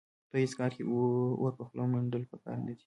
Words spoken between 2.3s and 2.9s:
په کار نه دي.